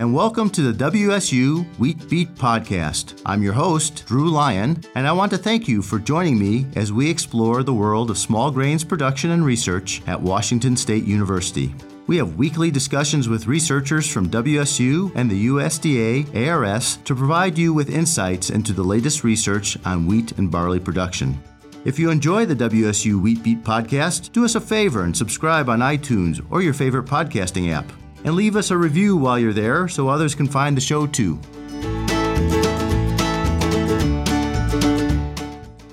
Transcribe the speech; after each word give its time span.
and 0.00 0.14
welcome 0.14 0.48
to 0.48 0.72
the 0.72 0.90
WSU 0.90 1.62
Wheat 1.78 2.08
Beat 2.08 2.34
Podcast. 2.34 3.20
I'm 3.26 3.42
your 3.42 3.52
host, 3.52 4.06
Drew 4.06 4.30
Lyon, 4.30 4.82
and 4.94 5.06
I 5.06 5.12
want 5.12 5.30
to 5.32 5.36
thank 5.36 5.68
you 5.68 5.82
for 5.82 5.98
joining 5.98 6.38
me 6.38 6.64
as 6.74 6.90
we 6.90 7.10
explore 7.10 7.62
the 7.62 7.74
world 7.74 8.10
of 8.10 8.16
small 8.16 8.50
grains 8.50 8.82
production 8.82 9.32
and 9.32 9.44
research 9.44 10.00
at 10.06 10.18
Washington 10.18 10.74
State 10.74 11.04
University. 11.04 11.74
We 12.06 12.16
have 12.16 12.36
weekly 12.36 12.70
discussions 12.70 13.28
with 13.28 13.46
researchers 13.46 14.10
from 14.10 14.30
WSU 14.30 15.12
and 15.16 15.30
the 15.30 15.48
USDA 15.48 16.48
ARS 16.48 16.96
to 17.04 17.14
provide 17.14 17.58
you 17.58 17.74
with 17.74 17.90
insights 17.90 18.48
into 18.48 18.72
the 18.72 18.82
latest 18.82 19.22
research 19.22 19.76
on 19.84 20.06
wheat 20.06 20.32
and 20.38 20.50
barley 20.50 20.80
production. 20.80 21.38
If 21.84 21.98
you 21.98 22.08
enjoy 22.08 22.46
the 22.46 22.56
WSU 22.56 23.20
Wheat 23.20 23.42
Beat 23.42 23.62
podcast, 23.62 24.32
do 24.32 24.46
us 24.46 24.54
a 24.54 24.62
favor 24.62 25.04
and 25.04 25.14
subscribe 25.14 25.68
on 25.68 25.80
iTunes 25.80 26.42
or 26.48 26.62
your 26.62 26.72
favorite 26.72 27.04
podcasting 27.04 27.70
app. 27.70 27.92
And 28.24 28.34
leave 28.34 28.56
us 28.56 28.70
a 28.70 28.76
review 28.76 29.16
while 29.16 29.38
you're 29.38 29.52
there 29.52 29.88
so 29.88 30.08
others 30.08 30.34
can 30.34 30.46
find 30.46 30.76
the 30.76 30.80
show 30.80 31.06
too. 31.06 31.40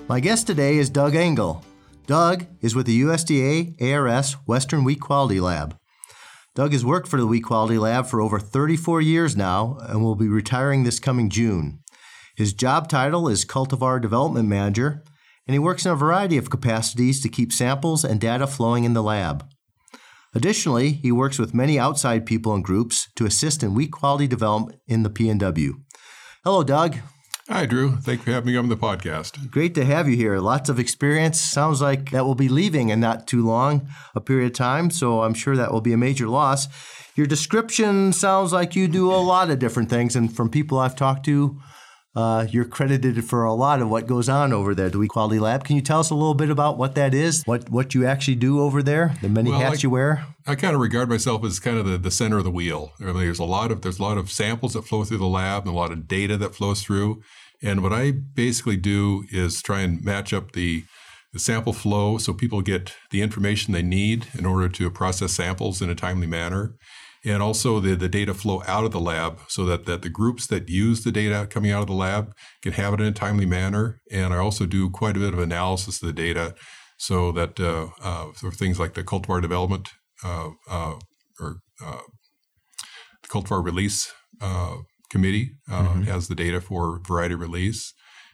My 0.09 0.19
guest 0.19 0.47
today 0.47 0.77
is 0.77 0.89
Doug 0.89 1.15
Engle. 1.15 1.63
Doug 2.05 2.45
is 2.61 2.73
with 2.73 2.85
the 2.85 3.01
USDA 3.01 3.81
ARS 3.81 4.33
Western 4.45 4.83
Wheat 4.83 5.01
Quality 5.01 5.39
Lab. 5.39 5.77
Doug 6.55 6.71
has 6.71 6.83
worked 6.83 7.07
for 7.07 7.17
the 7.17 7.27
Wheat 7.27 7.43
Quality 7.43 7.77
Lab 7.77 8.07
for 8.07 8.19
over 8.19 8.39
34 8.39 9.01
years 9.01 9.37
now 9.37 9.77
and 9.81 10.01
will 10.01 10.15
be 10.15 10.27
retiring 10.27 10.83
this 10.83 10.99
coming 10.99 11.29
June. 11.29 11.79
His 12.35 12.53
job 12.53 12.87
title 12.87 13.27
is 13.27 13.45
Cultivar 13.45 14.01
Development 14.01 14.47
Manager, 14.47 15.03
and 15.45 15.53
he 15.53 15.59
works 15.59 15.85
in 15.85 15.91
a 15.91 15.95
variety 15.95 16.37
of 16.37 16.49
capacities 16.49 17.21
to 17.21 17.29
keep 17.29 17.51
samples 17.51 18.03
and 18.03 18.19
data 18.19 18.47
flowing 18.47 18.85
in 18.85 18.93
the 18.93 19.03
lab. 19.03 19.47
Additionally, 20.33 20.91
he 20.91 21.11
works 21.11 21.39
with 21.39 21.53
many 21.53 21.79
outside 21.79 22.25
people 22.25 22.53
and 22.53 22.63
groups 22.63 23.09
to 23.15 23.25
assist 23.25 23.63
in 23.63 23.73
wheat 23.73 23.91
quality 23.91 24.27
development 24.27 24.79
in 24.87 25.03
the 25.03 25.09
PNW. 25.09 25.71
Hello, 26.43 26.63
Doug. 26.63 26.97
Hi, 27.49 27.65
Drew. 27.65 27.95
Thank 27.95 28.19
you 28.19 28.25
for 28.25 28.31
having 28.31 28.51
me 28.51 28.57
on 28.57 28.67
the 28.67 28.75
podcast. 28.75 29.49
Great 29.49 29.73
to 29.75 29.85
have 29.85 30.09
you 30.09 30.17
here. 30.17 30.37
Lots 30.39 30.67
of 30.67 30.79
experience. 30.79 31.39
Sounds 31.39 31.81
like 31.81 32.11
that 32.11 32.25
will 32.25 32.35
be 32.35 32.49
leaving 32.49 32.89
in 32.89 32.99
not 32.99 33.25
too 33.25 33.45
long 33.45 33.87
a 34.13 34.19
period 34.19 34.47
of 34.47 34.53
time, 34.53 34.89
so 34.91 35.21
I'm 35.21 35.33
sure 35.33 35.55
that 35.55 35.71
will 35.71 35.79
be 35.79 35.93
a 35.93 35.97
major 35.97 36.27
loss. 36.27 36.67
Your 37.15 37.25
description 37.25 38.11
sounds 38.11 38.51
like 38.51 38.75
you 38.75 38.89
do 38.89 39.13
a 39.13 39.15
lot 39.15 39.49
of 39.49 39.59
different 39.59 39.89
things, 39.89 40.13
and 40.13 40.35
from 40.35 40.49
people 40.49 40.77
I've 40.77 40.97
talked 40.97 41.23
to, 41.25 41.57
uh, 42.17 42.47
you're 42.49 42.65
credited 42.65 43.23
for 43.23 43.43
a 43.43 43.53
lot 43.53 43.79
of 43.79 43.89
what 43.89 44.07
goes 44.07 44.27
on 44.27 44.51
over 44.51 44.73
there 44.73 44.87
at 44.87 44.91
the 44.93 44.97
Wheat 44.97 45.11
Quality 45.11 45.37
Lab. 45.37 45.63
Can 45.63 45.75
you 45.75 45.83
tell 45.83 45.99
us 45.99 46.09
a 46.09 46.15
little 46.15 46.33
bit 46.33 46.49
about 46.49 46.75
what 46.75 46.95
that 46.95 47.13
is, 47.13 47.43
what 47.45 47.69
what 47.69 47.93
you 47.93 48.07
actually 48.07 48.35
do 48.35 48.59
over 48.59 48.81
there, 48.81 49.13
the 49.21 49.29
many 49.29 49.51
well, 49.51 49.59
hats 49.59 49.79
I, 49.79 49.81
you 49.83 49.91
wear? 49.91 50.25
I 50.47 50.55
kind 50.55 50.73
of 50.73 50.81
regard 50.81 51.09
myself 51.09 51.45
as 51.45 51.59
kind 51.59 51.77
of 51.77 51.85
the, 51.85 51.99
the 51.99 52.09
center 52.09 52.39
of 52.39 52.43
the 52.43 52.49
wheel. 52.49 52.93
There's 52.99 53.37
a 53.37 53.43
lot 53.43 53.71
of 53.71 53.83
there's 53.83 53.99
a 53.99 54.03
lot 54.03 54.17
of 54.17 54.31
samples 54.31 54.73
that 54.73 54.81
flow 54.81 55.03
through 55.03 55.19
the 55.19 55.27
lab 55.27 55.67
and 55.67 55.75
a 55.75 55.77
lot 55.77 55.91
of 55.91 56.07
data 56.07 56.37
that 56.37 56.55
flows 56.55 56.81
through. 56.81 57.21
And 57.61 57.83
what 57.83 57.93
I 57.93 58.11
basically 58.11 58.77
do 58.77 59.25
is 59.31 59.61
try 59.61 59.81
and 59.81 60.03
match 60.03 60.33
up 60.33 60.53
the, 60.53 60.85
the 61.33 61.39
sample 61.39 61.73
flow 61.73 62.17
so 62.17 62.33
people 62.33 62.61
get 62.61 62.93
the 63.11 63.21
information 63.21 63.73
they 63.73 63.81
need 63.81 64.27
in 64.37 64.45
order 64.45 64.69
to 64.69 64.89
process 64.91 65.33
samples 65.33 65.81
in 65.81 65.89
a 65.89 65.95
timely 65.95 66.27
manner. 66.27 66.73
And 67.27 67.43
also 67.43 67.79
the, 67.79 67.95
the 67.95 68.07
data 68.07 68.33
flow 68.33 68.63
out 68.67 68.85
of 68.85 68.91
the 68.91 68.99
lab 68.99 69.39
so 69.47 69.65
that, 69.65 69.85
that 69.85 70.01
the 70.01 70.09
groups 70.09 70.47
that 70.47 70.69
use 70.69 71.03
the 71.03 71.11
data 71.11 71.47
coming 71.49 71.71
out 71.71 71.81
of 71.81 71.87
the 71.87 71.93
lab 71.93 72.33
can 72.61 72.73
have 72.73 72.93
it 72.93 73.01
in 73.01 73.07
a 73.07 73.11
timely 73.11 73.45
manner. 73.45 73.99
And 74.11 74.33
I 74.33 74.37
also 74.37 74.65
do 74.65 74.89
quite 74.89 75.17
a 75.17 75.19
bit 75.19 75.33
of 75.33 75.39
analysis 75.39 76.01
of 76.01 76.07
the 76.07 76.13
data 76.13 76.55
so 76.97 77.31
that 77.33 77.59
uh, 77.59 77.89
uh, 78.01 78.31
for 78.33 78.51
things 78.51 78.79
like 78.79 78.93
the 78.93 79.03
cultivar 79.03 79.41
development 79.41 79.89
uh, 80.23 80.49
uh 80.67 80.95
or 81.39 81.57
uh, 81.85 82.01
the 83.21 83.27
cultivar 83.27 83.63
release 83.63 84.11
uh, 84.41 84.77
committee 85.09 85.51
uh, 85.69 85.83
mm-hmm. 85.83 86.03
has 86.03 86.27
the 86.27 86.35
data 86.35 86.61
for 86.61 87.01
variety 87.07 87.35
release, 87.35 87.93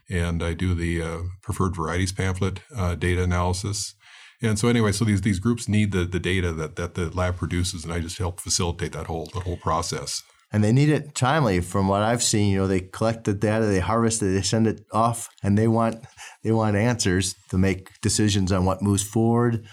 and 0.09 0.43
I 0.43 0.53
do 0.53 0.73
the 0.73 1.01
uh, 1.01 1.19
preferred 1.41 1.75
varieties 1.75 2.11
pamphlet 2.11 2.61
uh, 2.75 2.95
data 2.95 3.23
analysis. 3.23 3.95
And 4.43 4.59
so 4.59 4.67
anyway, 4.67 4.91
so 4.91 5.05
these 5.05 5.21
these 5.21 5.39
groups 5.39 5.67
need 5.69 5.91
the 5.93 6.03
the 6.03 6.19
data 6.19 6.51
that 6.53 6.75
that 6.75 6.95
the 6.95 7.09
lab 7.09 7.37
produces, 7.37 7.83
and 7.83 7.93
I 7.93 7.99
just 7.99 8.17
help 8.17 8.39
facilitate 8.41 8.91
that 8.91 9.07
whole 9.07 9.29
the 9.33 9.39
whole 9.39 9.57
process. 9.57 10.21
And 10.51 10.63
they 10.63 10.71
need 10.71 10.89
it 10.89 11.15
timely. 11.15 11.61
From 11.61 11.87
what 11.87 12.03
I've 12.03 12.21
seen, 12.21 12.51
you 12.51 12.59
know, 12.59 12.67
they 12.67 12.81
collect 12.81 13.23
the 13.23 13.33
data, 13.33 13.65
they 13.65 13.79
harvest 13.79 14.21
it, 14.21 14.27
they 14.27 14.41
send 14.43 14.67
it 14.67 14.85
off, 14.91 15.29
and 15.41 15.57
they 15.57 15.67
want 15.67 16.03
they 16.43 16.51
want 16.51 16.75
answers 16.75 17.35
to 17.49 17.57
make 17.57 17.89
decisions 18.01 18.51
on 18.51 18.65
what 18.65 18.81
moves 18.81 19.03
forward. 19.03 19.65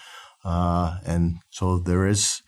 Uh, 0.45 0.99
and 1.05 1.39
so 1.51 1.79
there 1.79 2.07
is 2.07 2.41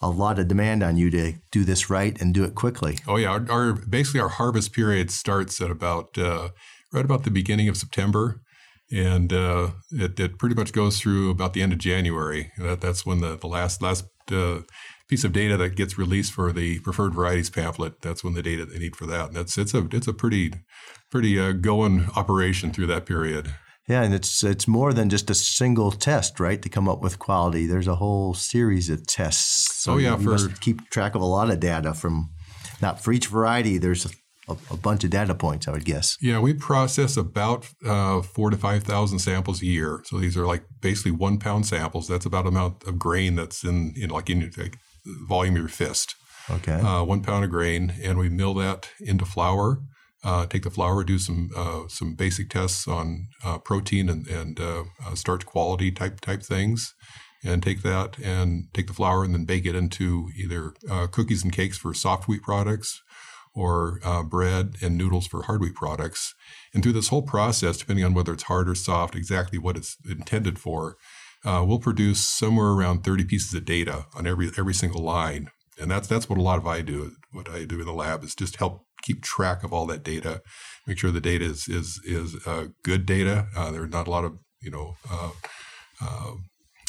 a 0.00 0.08
lot 0.08 0.38
of 0.38 0.48
demand 0.48 0.82
on 0.82 0.96
you 0.98 1.10
to 1.10 1.32
do 1.50 1.64
this 1.64 1.88
right 1.88 2.20
and 2.20 2.34
do 2.34 2.44
it 2.44 2.54
quickly. 2.54 2.98
Oh 3.08 3.16
yeah, 3.16 3.30
our, 3.30 3.50
our 3.50 3.72
basically 3.72 4.20
our 4.20 4.28
harvest 4.28 4.72
period 4.74 5.10
starts 5.10 5.60
at 5.60 5.70
about 5.70 6.18
uh, 6.18 6.50
right 6.92 7.04
about 7.04 7.24
the 7.24 7.30
beginning 7.30 7.68
of 7.68 7.76
September, 7.76 8.42
and 8.94 9.32
uh, 9.32 9.70
it, 9.90 10.18
it 10.20 10.38
pretty 10.38 10.54
much 10.54 10.72
goes 10.72 11.00
through 11.00 11.30
about 11.30 11.52
the 11.52 11.62
end 11.62 11.72
of 11.72 11.78
January. 11.78 12.52
That, 12.58 12.80
that's 12.80 13.04
when 13.04 13.20
the 13.20 13.36
the 13.36 13.48
last 13.48 13.82
last 13.82 14.04
uh, 14.30 14.60
piece 15.08 15.24
of 15.24 15.32
data 15.32 15.56
that 15.56 15.76
gets 15.76 15.98
released 15.98 16.32
for 16.32 16.52
the 16.52 16.78
preferred 16.80 17.14
varieties 17.14 17.50
pamphlet. 17.50 18.00
That's 18.00 18.22
when 18.22 18.34
the 18.34 18.42
data 18.42 18.64
they 18.64 18.78
need 18.78 18.96
for 18.96 19.06
that. 19.06 19.28
And 19.28 19.36
that's 19.36 19.58
it's 19.58 19.74
a 19.74 19.88
it's 19.92 20.08
a 20.08 20.12
pretty 20.12 20.52
pretty 21.10 21.38
uh, 21.38 21.52
going 21.52 22.08
operation 22.16 22.72
through 22.72 22.86
that 22.86 23.06
period. 23.06 23.54
Yeah, 23.88 24.02
and 24.02 24.14
it's 24.14 24.42
it's 24.42 24.66
more 24.66 24.92
than 24.92 25.10
just 25.10 25.28
a 25.28 25.34
single 25.34 25.90
test, 25.90 26.40
right? 26.40 26.62
To 26.62 26.68
come 26.68 26.88
up 26.88 27.02
with 27.02 27.18
quality, 27.18 27.66
there's 27.66 27.88
a 27.88 27.96
whole 27.96 28.32
series 28.32 28.88
of 28.88 29.06
tests. 29.06 29.82
So 29.82 29.94
oh 29.94 29.96
yeah, 29.98 30.16
you 30.16 30.24
for, 30.24 30.30
must 30.30 30.60
keep 30.60 30.88
track 30.88 31.14
of 31.14 31.20
a 31.20 31.26
lot 31.26 31.50
of 31.50 31.60
data 31.60 31.92
from 31.92 32.30
not 32.80 33.02
for 33.02 33.12
each 33.12 33.26
variety. 33.26 33.76
There's 33.76 34.06
a, 34.48 34.56
a 34.70 34.76
bunch 34.76 35.04
of 35.04 35.10
data 35.10 35.34
points, 35.34 35.68
I 35.68 35.72
would 35.72 35.84
guess. 35.84 36.16
Yeah, 36.20 36.40
we 36.40 36.54
process 36.54 37.16
about 37.16 37.68
uh, 37.84 38.22
four 38.22 38.50
to 38.50 38.56
five 38.56 38.84
thousand 38.84 39.18
samples 39.20 39.62
a 39.62 39.66
year. 39.66 40.02
So 40.04 40.18
these 40.18 40.36
are 40.36 40.46
like 40.46 40.64
basically 40.80 41.12
one 41.12 41.38
pound 41.38 41.66
samples. 41.66 42.08
That's 42.08 42.26
about 42.26 42.46
amount 42.46 42.84
of 42.84 42.98
grain 42.98 43.36
that's 43.36 43.64
in, 43.64 43.94
in 43.96 44.10
like 44.10 44.30
in 44.30 44.50
like 44.56 44.78
volume 45.28 45.54
of 45.54 45.60
your 45.60 45.68
fist. 45.68 46.14
Okay. 46.50 46.74
Uh, 46.74 47.02
one 47.04 47.22
pound 47.22 47.44
of 47.44 47.50
grain, 47.50 47.94
and 48.02 48.18
we 48.18 48.28
mill 48.28 48.54
that 48.54 48.90
into 49.00 49.24
flour 49.24 49.80
uh, 50.24 50.46
take 50.46 50.62
the 50.62 50.70
flour, 50.70 51.04
do 51.04 51.18
some 51.18 51.50
uh, 51.54 51.82
some 51.88 52.14
basic 52.14 52.48
tests 52.48 52.88
on 52.88 53.28
uh, 53.44 53.58
protein 53.58 54.08
and, 54.08 54.26
and 54.26 54.58
uh, 54.58 54.84
uh, 55.04 55.14
starch 55.14 55.44
quality 55.44 55.92
type 55.92 56.20
type 56.20 56.42
things, 56.42 56.94
and 57.44 57.62
take 57.62 57.82
that 57.82 58.18
and 58.18 58.72
take 58.72 58.86
the 58.86 58.94
flour 58.94 59.22
and 59.22 59.34
then 59.34 59.44
bake 59.44 59.66
it 59.66 59.74
into 59.74 60.30
either 60.36 60.72
uh, 60.90 61.06
cookies 61.06 61.44
and 61.44 61.52
cakes 61.52 61.76
for 61.76 61.92
soft 61.92 62.26
wheat 62.26 62.42
products, 62.42 63.02
or 63.54 64.00
bread 64.28 64.74
and 64.82 64.98
noodles 64.98 65.26
for 65.26 65.44
hard 65.44 65.60
wheat 65.60 65.74
products. 65.74 66.34
And 66.72 66.82
through 66.82 66.92
this 66.92 67.08
whole 67.08 67.22
process, 67.22 67.76
depending 67.78 68.04
on 68.04 68.14
whether 68.14 68.32
it's 68.32 68.44
hard 68.44 68.68
or 68.68 68.74
soft, 68.74 69.14
exactly 69.14 69.58
what 69.58 69.76
it's 69.76 69.96
intended 70.08 70.58
for, 70.58 70.96
we'll 71.44 71.78
produce 71.78 72.28
somewhere 72.28 72.68
around 72.68 73.04
30 73.04 73.24
pieces 73.24 73.54
of 73.54 73.64
data 73.64 74.06
on 74.14 74.26
every 74.26 74.50
every 74.58 74.74
single 74.74 75.02
line. 75.02 75.50
And 75.80 75.90
that's 75.90 76.08
that's 76.08 76.28
what 76.28 76.38
a 76.38 76.42
lot 76.42 76.58
of 76.58 76.66
I 76.66 76.80
do. 76.82 77.12
What 77.32 77.48
I 77.48 77.64
do 77.64 77.80
in 77.80 77.86
the 77.86 77.92
lab 77.92 78.24
is 78.24 78.34
just 78.34 78.56
help 78.56 78.84
keep 79.04 79.22
track 79.22 79.62
of 79.62 79.72
all 79.72 79.86
that 79.86 80.02
data, 80.02 80.40
make 80.86 80.98
sure 80.98 81.10
the 81.10 81.20
data 81.20 81.44
is 81.44 81.68
is 81.68 82.00
is 82.04 82.36
uh, 82.46 82.68
good 82.82 83.06
data. 83.06 83.46
Uh, 83.54 83.70
there 83.70 83.82
are 83.82 83.88
not 83.88 84.08
a 84.08 84.10
lot 84.10 84.24
of 84.24 84.38
you 84.60 84.70
know 84.70 84.96
uh, 85.10 85.30
uh 86.00 86.32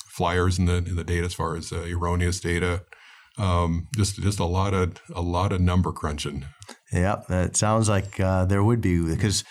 flyers 0.09 0.57
in 0.57 0.65
the 0.65 0.77
in 0.77 0.95
the 0.95 1.03
data 1.03 1.25
as 1.25 1.33
far 1.33 1.55
as 1.55 1.71
uh, 1.71 1.85
erroneous 1.89 2.39
data. 2.39 2.83
Um, 3.37 3.87
just 3.95 4.15
just 4.21 4.39
a 4.39 4.45
lot 4.45 4.73
of 4.73 4.93
a 5.13 5.21
lot 5.21 5.51
of 5.51 5.61
number 5.61 5.91
crunching. 5.91 6.45
Yep, 6.93 7.25
it 7.29 7.57
sounds 7.57 7.89
like 7.89 8.19
uh, 8.19 8.45
there 8.45 8.63
would 8.63 8.81
be 8.81 9.03
because 9.03 9.43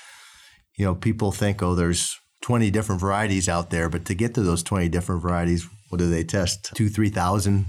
you 0.78 0.84
know 0.84 0.94
people 0.94 1.32
think 1.32 1.62
oh 1.62 1.74
there's 1.74 2.16
20 2.42 2.70
different 2.70 3.00
varieties 3.00 3.48
out 3.48 3.70
there, 3.70 3.88
but 3.88 4.04
to 4.06 4.14
get 4.14 4.34
to 4.34 4.42
those 4.42 4.62
20 4.62 4.88
different 4.90 5.22
varieties, 5.22 5.66
what 5.88 5.98
do 5.98 6.10
they 6.10 6.24
test? 6.24 6.70
Two, 6.74 6.88
three 6.88 7.08
thousand 7.08 7.66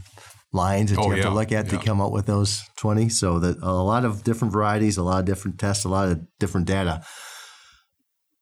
lines 0.52 0.92
that 0.92 1.00
oh, 1.00 1.06
you 1.06 1.10
have 1.12 1.18
yeah, 1.20 1.24
to 1.26 1.30
look 1.30 1.52
at 1.52 1.66
yeah. 1.66 1.78
to 1.78 1.86
come 1.86 2.02
up 2.02 2.12
with 2.12 2.26
those 2.26 2.64
20. 2.78 3.10
So 3.10 3.40
that 3.40 3.58
a 3.62 3.72
lot 3.72 4.06
of 4.06 4.24
different 4.24 4.54
varieties, 4.54 4.98
a 4.98 5.04
lot 5.04 5.20
of 5.20 5.26
different 5.26 5.60
tests, 5.60 5.86
a 5.86 5.90
lot 5.90 6.10
of 6.10 6.22
different 6.40 6.66
data. 6.66 7.04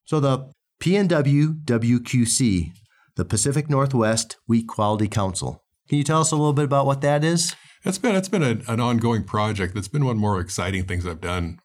So 0.05 0.19
the 0.19 0.51
PNW 0.79 1.63
WQC, 1.65 2.71
the 3.15 3.25
Pacific 3.25 3.69
Northwest 3.69 4.37
Wheat 4.47 4.67
Quality 4.67 5.07
Council. 5.07 5.63
Can 5.89 5.97
you 5.97 6.03
tell 6.03 6.21
us 6.21 6.31
a 6.31 6.35
little 6.35 6.53
bit 6.53 6.65
about 6.65 6.85
what 6.85 7.01
that 7.01 7.23
is? 7.23 7.55
It's 7.85 7.97
been 7.97 8.15
it's 8.15 8.29
been 8.29 8.43
a, 8.43 8.71
an 8.71 8.79
ongoing 8.79 9.23
project. 9.23 9.73
That's 9.73 9.89
been 9.89 10.05
one 10.05 10.11
of 10.11 10.17
the 10.17 10.21
more 10.21 10.39
exciting 10.39 10.85
things 10.85 11.05
I've 11.05 11.21
done 11.21 11.59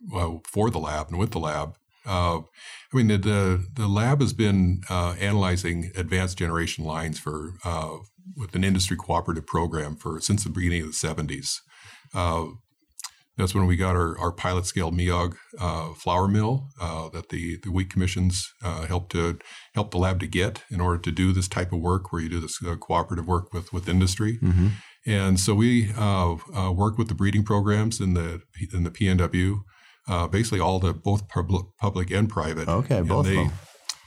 for 0.45 0.71
the 0.71 0.79
lab 0.79 1.09
and 1.09 1.19
with 1.19 1.31
the 1.31 1.39
lab. 1.39 1.77
Uh, 2.09 2.39
I 2.41 2.97
mean, 2.97 3.09
the, 3.09 3.19
the, 3.19 3.67
the 3.75 3.87
lab 3.87 4.21
has 4.21 4.33
been 4.33 4.81
uh, 4.89 5.15
analyzing 5.21 5.93
advanced 5.95 6.39
generation 6.39 6.85
lines 6.85 7.19
for 7.19 7.53
uh, 7.65 7.99
with 8.35 8.55
an 8.55 8.65
industry 8.65 8.97
cooperative 8.97 9.47
program 9.47 9.95
for 9.95 10.19
since 10.21 10.45
the 10.45 10.51
beginning 10.51 10.83
of 10.83 10.89
the 10.89 10.93
70s. 10.95 11.59
Uh, 12.15 12.47
that's 13.37 13.55
when 13.55 13.67
we 13.67 13.77
got 13.77 13.95
our, 13.95 14.19
our 14.19 14.33
pilot 14.33 14.67
scale 14.67 14.91
Miag 14.91 15.37
uh, 15.61 15.93
flour 15.93 16.27
mill 16.27 16.71
that 16.81 17.29
the, 17.29 17.59
the 17.63 17.71
wheat 17.71 17.91
commissions 17.91 18.53
helped 18.89 19.13
to 19.13 19.39
help 19.75 19.93
the 19.93 19.99
lab 19.99 20.19
to 20.21 20.27
get 20.27 20.65
in 20.71 20.81
order 20.81 20.99
to 20.99 21.13
do 21.13 21.33
this 21.33 21.47
type 21.47 21.73
of 21.73 21.79
work 21.79 22.11
where 22.11 22.23
you 22.23 22.29
do 22.29 22.41
this 22.41 22.59
cooperative 22.81 23.29
work 23.29 23.53
with 23.53 23.73
with 23.73 23.89
industry. 23.89 24.39
Mm-hmm. 24.43 24.69
And 25.07 25.39
so 25.39 25.55
we 25.55 25.93
uh, 25.97 26.37
uh, 26.55 26.73
work 26.73 26.99
with 26.99 27.09
the 27.09 27.15
breeding 27.15 27.45
programs 27.45 28.01
in 28.01 28.15
the 28.15 28.43
in 28.73 28.85
the 28.85 28.91
PNW, 28.91 29.61
uh, 30.07 30.29
basically 30.29 30.61
all 30.61 30.79
the 30.79 30.93
both 30.93 31.29
public, 31.29 31.67
public 31.79 32.11
and 32.11 32.29
private. 32.29 32.69
Okay, 32.69 32.99
and 32.99 33.09
both 33.09 33.27
they, 33.27 33.39
of 33.39 33.49
them. 33.49 33.59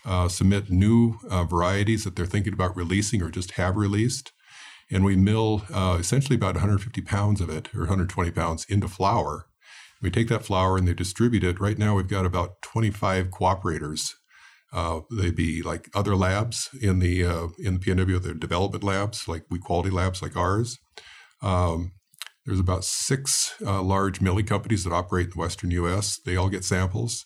Uh, 0.03 0.27
submit 0.27 0.71
new 0.71 1.19
uh, 1.29 1.43
varieties 1.43 2.03
that 2.03 2.15
they're 2.15 2.25
thinking 2.25 2.53
about 2.53 2.75
releasing 2.75 3.21
or 3.21 3.29
just 3.29 3.51
have 3.51 3.75
released, 3.75 4.31
and 4.91 5.05
we 5.05 5.15
mill 5.15 5.63
uh, 5.71 5.97
essentially 5.99 6.35
about 6.35 6.55
150 6.55 7.01
pounds 7.01 7.39
of 7.39 7.49
it 7.49 7.73
or 7.75 7.81
120 7.81 8.31
pounds 8.31 8.65
into 8.67 8.87
flour. 8.87 9.45
We 10.01 10.09
take 10.09 10.27
that 10.29 10.43
flour 10.43 10.77
and 10.77 10.87
they 10.87 10.95
distribute 10.95 11.43
it. 11.43 11.59
Right 11.59 11.77
now, 11.77 11.95
we've 11.95 12.07
got 12.07 12.25
about 12.25 12.63
25 12.63 13.27
cooperators 13.27 14.15
uh, 14.73 15.01
they'd 15.11 15.35
be 15.35 15.61
like 15.61 15.89
other 15.93 16.15
labs 16.15 16.69
in 16.81 16.99
the 16.99 17.25
uh, 17.25 17.47
in 17.59 17.77
the 17.77 17.79
PNW, 17.79 18.21
their 18.21 18.33
development 18.33 18.83
labs, 18.83 19.27
like 19.27 19.43
we 19.49 19.59
quality 19.59 19.89
labs 19.89 20.21
like 20.21 20.37
ours. 20.37 20.79
Um, 21.41 21.91
there's 22.45 22.59
about 22.59 22.83
six 22.83 23.53
uh, 23.65 23.81
large 23.81 24.21
milling 24.21 24.45
companies 24.45 24.83
that 24.83 24.93
operate 24.93 25.25
in 25.25 25.31
the 25.31 25.39
Western 25.39 25.71
U.S. 25.71 26.19
They 26.25 26.35
all 26.35 26.49
get 26.49 26.63
samples, 26.63 27.25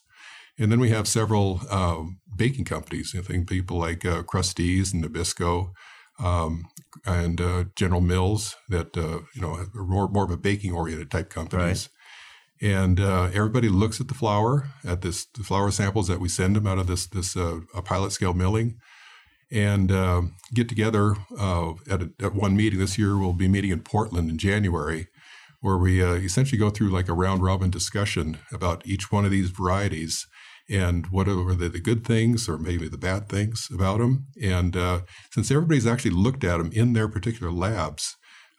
and 0.58 0.72
then 0.72 0.80
we 0.80 0.90
have 0.90 1.08
several 1.08 1.62
um, 1.70 2.20
baking 2.36 2.66
companies. 2.66 3.16
I 3.18 3.22
think 3.22 3.48
people 3.48 3.78
like 3.78 4.06
uh, 4.06 4.24
Krusteaz 4.24 4.94
and 4.94 5.04
Nabisco. 5.04 5.72
Um, 6.18 6.70
and 7.06 7.42
uh, 7.42 7.66
General 7.76 8.00
Mills 8.00 8.56
that 8.70 8.96
uh, 8.96 9.20
you 9.36 9.42
know 9.42 9.56
are 9.56 9.86
more, 9.86 10.08
more 10.08 10.24
of 10.24 10.32
a 10.32 10.38
baking 10.38 10.72
oriented 10.72 11.12
type 11.12 11.30
companies. 11.30 11.90
And 12.62 13.00
uh, 13.00 13.30
everybody 13.34 13.68
looks 13.68 14.00
at 14.00 14.08
the 14.08 14.14
flour, 14.14 14.70
at 14.86 15.02
this 15.02 15.26
the 15.26 15.44
flour 15.44 15.72
samples 15.72 16.08
that 16.08 16.20
we 16.20 16.30
send 16.30 16.56
them 16.56 16.68
out 16.68 16.80
of 16.80 16.88
this 16.88 17.06
this 17.06 17.36
uh, 17.36 17.60
pilot 17.84 18.12
scale 18.12 18.34
milling, 18.34 18.80
and 19.52 19.92
uh, 19.92 20.22
get 20.54 20.70
together 20.70 21.16
uh, 21.38 21.74
at, 21.90 22.02
a, 22.02 22.12
at 22.22 22.34
one 22.34 22.56
meeting. 22.56 22.80
This 22.80 22.98
year 22.98 23.18
we'll 23.18 23.34
be 23.34 23.50
meeting 23.50 23.72
in 23.72 23.82
Portland 23.82 24.30
in 24.30 24.38
January, 24.38 25.08
where 25.60 25.78
we 25.78 26.02
uh, 26.02 26.14
essentially 26.14 26.58
go 26.58 26.70
through 26.70 26.90
like 26.90 27.10
a 27.10 27.14
round 27.14 27.44
robin 27.44 27.70
discussion 27.70 28.38
about 28.54 28.86
each 28.88 29.12
one 29.12 29.26
of 29.26 29.32
these 29.32 29.50
varieties 29.50 30.26
and 30.70 31.08
what 31.08 31.28
are 31.28 31.54
the, 31.54 31.70
the 31.70 31.80
good 31.80 32.06
things 32.06 32.50
or 32.50 32.58
maybe 32.58 32.88
the 32.88 32.98
bad 32.98 33.30
things 33.30 33.68
about 33.74 34.00
them. 34.00 34.28
And 34.42 34.76
uh, 34.76 35.02
since 35.32 35.52
everybody's 35.52 35.88
actually 35.88 36.12
looked 36.12 36.44
at 36.44 36.58
them 36.58 36.72
in 36.72 36.94
their 36.94 37.08
particular 37.08 37.52
labs, 37.52 38.16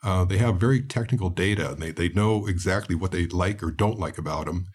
uh, 0.07 0.23
they 0.23 0.37
have 0.37 0.55
very 0.55 0.81
technical 0.81 1.29
data 1.29 1.71
and 1.71 1.81
they, 1.81 1.91
they 1.91 2.07
know 2.07 2.47
exactly 2.47 2.95
what 2.95 3.11
they 3.11 3.27
like 3.27 3.61
or 3.61 3.71
don't 3.71 3.99
like 3.99 4.17
about 4.17 4.45
them. 4.45 4.67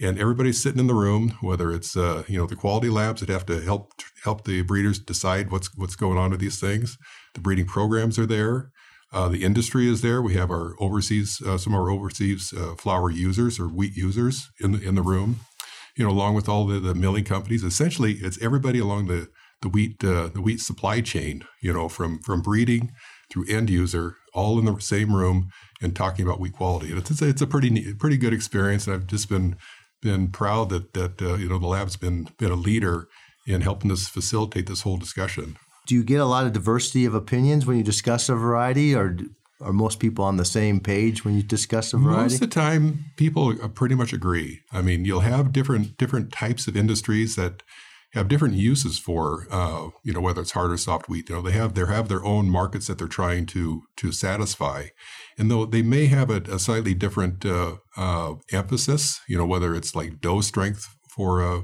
And 0.00 0.16
everybody's 0.16 0.62
sitting 0.62 0.78
in 0.78 0.86
the 0.86 0.94
room, 0.94 1.36
whether 1.40 1.72
it's 1.72 1.96
uh, 1.96 2.22
you 2.28 2.38
know 2.38 2.46
the 2.46 2.54
quality 2.54 2.88
labs 2.88 3.20
that 3.20 3.28
have 3.28 3.46
to 3.46 3.60
help 3.62 3.94
help 4.22 4.44
the 4.44 4.62
breeders 4.62 5.00
decide 5.00 5.50
what's 5.50 5.76
what's 5.76 5.96
going 5.96 6.18
on 6.18 6.30
with 6.30 6.38
these 6.38 6.60
things. 6.60 6.98
The 7.34 7.40
breeding 7.40 7.66
programs 7.66 8.16
are 8.16 8.26
there. 8.26 8.70
Uh, 9.12 9.28
the 9.28 9.42
industry 9.42 9.88
is 9.88 10.02
there. 10.02 10.22
We 10.22 10.34
have 10.34 10.50
our 10.52 10.74
overseas, 10.78 11.42
uh, 11.44 11.58
some 11.58 11.74
of 11.74 11.80
our 11.80 11.90
overseas 11.90 12.52
uh, 12.56 12.74
flour 12.76 13.10
users 13.10 13.58
or 13.58 13.66
wheat 13.66 13.96
users 13.96 14.50
in 14.60 14.72
the, 14.72 14.80
in 14.86 14.94
the 14.94 15.02
room. 15.02 15.40
You 15.96 16.04
know, 16.04 16.10
along 16.10 16.34
with 16.34 16.48
all 16.48 16.66
the, 16.66 16.78
the 16.78 16.94
milling 16.94 17.24
companies. 17.24 17.64
Essentially, 17.64 18.18
it's 18.20 18.40
everybody 18.40 18.78
along 18.78 19.06
the 19.06 19.30
the 19.62 19.68
wheat 19.68 20.02
uh, 20.04 20.28
the 20.28 20.40
wheat 20.40 20.60
supply 20.60 21.00
chain. 21.00 21.44
You 21.60 21.72
know, 21.72 21.88
from 21.88 22.18
from 22.20 22.42
breeding 22.42 22.92
through 23.30 23.46
end 23.48 23.70
user 23.70 24.16
all 24.32 24.58
in 24.58 24.66
the 24.66 24.78
same 24.80 25.14
room 25.14 25.50
and 25.80 25.96
talking 25.96 26.24
about 26.24 26.38
wheat 26.38 26.52
quality. 26.52 26.90
And 26.90 26.98
it's, 26.98 27.22
it's 27.22 27.42
a 27.42 27.46
pretty 27.46 27.70
neat, 27.70 27.98
pretty 27.98 28.16
good 28.16 28.32
experience. 28.32 28.86
And 28.86 28.94
I've 28.94 29.06
just 29.06 29.28
been 29.28 29.56
been 30.02 30.28
proud 30.28 30.68
that 30.68 30.92
that 30.94 31.22
uh, 31.22 31.34
you 31.34 31.48
know 31.48 31.58
the 31.58 31.66
lab's 31.66 31.96
been 31.96 32.28
been 32.38 32.50
a 32.50 32.56
leader 32.56 33.08
in 33.46 33.62
helping 33.62 33.90
us 33.90 34.08
facilitate 34.08 34.66
this 34.66 34.82
whole 34.82 34.96
discussion. 34.96 35.56
Do 35.86 35.94
you 35.94 36.04
get 36.04 36.20
a 36.20 36.24
lot 36.24 36.46
of 36.46 36.52
diversity 36.52 37.04
of 37.04 37.14
opinions 37.14 37.64
when 37.64 37.76
you 37.76 37.84
discuss 37.84 38.28
a 38.28 38.34
variety, 38.34 38.94
or 38.94 39.16
are 39.60 39.72
most 39.72 40.00
people 40.00 40.24
on 40.24 40.36
the 40.36 40.44
same 40.44 40.80
page 40.80 41.24
when 41.24 41.34
you 41.36 41.42
discuss 41.42 41.92
a 41.92 41.96
variety? 41.96 42.22
Most 42.22 42.34
of 42.34 42.40
the 42.40 42.46
time, 42.48 43.04
people 43.16 43.56
pretty 43.70 43.94
much 43.94 44.12
agree. 44.12 44.60
I 44.72 44.82
mean, 44.82 45.04
you'll 45.04 45.20
have 45.20 45.52
different 45.52 45.96
different 45.96 46.32
types 46.32 46.66
of 46.66 46.76
industries 46.76 47.36
that 47.36 47.62
have 48.12 48.28
different 48.28 48.54
uses 48.54 48.98
for 48.98 49.46
uh, 49.50 49.90
you 50.02 50.12
know 50.12 50.20
whether 50.20 50.40
it's 50.40 50.52
hard 50.52 50.72
or 50.72 50.76
soft 50.76 51.08
wheat. 51.08 51.28
You 51.28 51.36
know 51.36 51.42
they 51.42 51.52
have 51.52 51.74
they 51.74 51.84
have 51.84 52.08
their 52.08 52.24
own 52.24 52.48
markets 52.48 52.86
that 52.86 52.98
they're 52.98 53.08
trying 53.08 53.46
to 53.46 53.82
to 53.96 54.12
satisfy, 54.12 54.86
and 55.38 55.50
though 55.50 55.66
they 55.66 55.82
may 55.82 56.06
have 56.06 56.30
a, 56.30 56.40
a 56.50 56.58
slightly 56.58 56.94
different 56.94 57.44
uh, 57.44 57.76
uh, 57.96 58.34
emphasis, 58.52 59.20
you 59.28 59.36
know 59.36 59.46
whether 59.46 59.74
it's 59.74 59.94
like 59.94 60.20
dough 60.20 60.40
strength 60.40 60.88
for 61.08 61.42
uh, 61.42 61.62